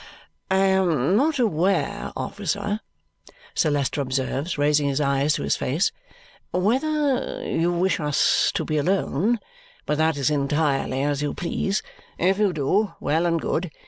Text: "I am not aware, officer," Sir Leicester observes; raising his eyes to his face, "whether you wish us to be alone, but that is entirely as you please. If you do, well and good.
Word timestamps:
"I 0.49 0.55
am 0.57 1.15
not 1.15 1.37
aware, 1.37 2.11
officer," 2.17 2.79
Sir 3.53 3.69
Leicester 3.69 4.01
observes; 4.01 4.57
raising 4.57 4.87
his 4.87 4.99
eyes 4.99 5.35
to 5.35 5.43
his 5.43 5.55
face, 5.55 5.91
"whether 6.51 7.47
you 7.47 7.71
wish 7.71 7.99
us 7.99 8.51
to 8.55 8.65
be 8.65 8.79
alone, 8.79 9.39
but 9.85 9.99
that 9.99 10.17
is 10.17 10.31
entirely 10.31 11.03
as 11.03 11.21
you 11.21 11.35
please. 11.35 11.83
If 12.17 12.39
you 12.39 12.51
do, 12.51 12.95
well 12.99 13.27
and 13.27 13.39
good. 13.39 13.69